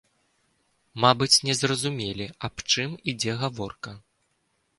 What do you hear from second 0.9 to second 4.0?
Мабыць, не зразумелі аб чым ідзе гаворка.